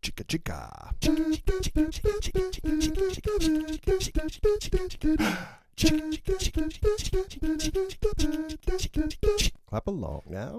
Chica 0.00 0.24
chica. 0.24 0.94
Clap 9.68 9.86
along 9.86 10.22
now. 10.28 10.58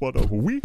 What 0.00 0.16
a 0.16 0.26
week. 0.30 0.64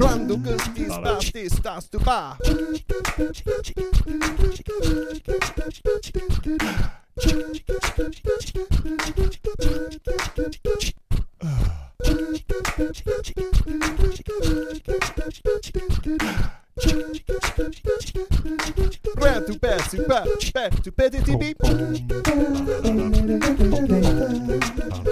Rando 0.00 0.36
gustis 0.36 0.96
bastis 1.02 1.52
stas 1.54 1.88
du 1.88 1.98
ba. 1.98 2.36
Rando 19.16 19.58
besu 19.58 20.06
ba, 20.06 20.24
besu 20.54 20.92
bediti 20.96 21.36
beep. 21.36 21.58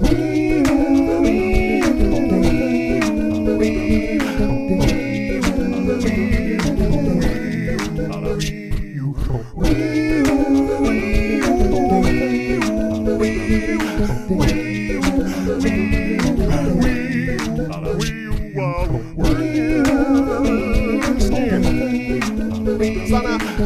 Thank 0.00 0.12
you. 0.12 0.37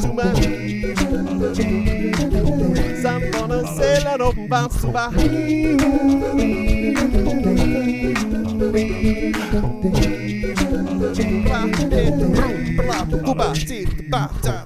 Sana, 0.02 0.34
suma. 0.34 0.34
Sam 3.02 3.30
gonna 3.30 3.66
sail 3.76 4.08
and 4.08 4.22
open 4.22 4.48
bounce 4.48 4.84
boom, 12.32 12.76
blah, 12.76 13.04
cuba, 13.24 13.52
tit, 13.54 14.10
ba, 14.10 14.30
da, 14.42 14.61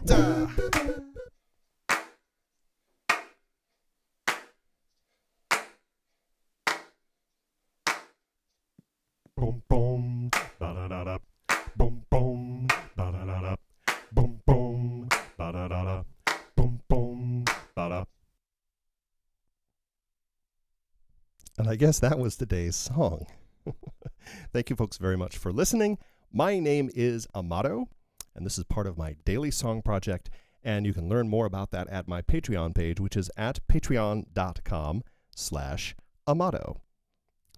And 21.66 21.72
I 21.72 21.74
guess 21.74 21.98
that 21.98 22.20
was 22.20 22.36
today's 22.36 22.76
song. 22.76 23.26
Thank 24.52 24.70
you, 24.70 24.76
folks, 24.76 24.98
very 24.98 25.16
much 25.16 25.36
for 25.36 25.50
listening. 25.50 25.98
My 26.32 26.60
name 26.60 26.90
is 26.94 27.26
Amado, 27.34 27.88
and 28.36 28.46
this 28.46 28.56
is 28.56 28.62
part 28.62 28.86
of 28.86 28.96
my 28.96 29.16
daily 29.24 29.50
song 29.50 29.82
project. 29.82 30.30
And 30.62 30.86
you 30.86 30.94
can 30.94 31.08
learn 31.08 31.28
more 31.28 31.44
about 31.44 31.72
that 31.72 31.88
at 31.88 32.06
my 32.06 32.22
Patreon 32.22 32.72
page, 32.72 33.00
which 33.00 33.16
is 33.16 33.32
at 33.36 33.58
patreon.com 33.66 35.02
slash 35.34 35.96
Amado. 36.28 36.82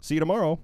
See 0.01 0.15
you 0.15 0.21
tomorrow. 0.21 0.59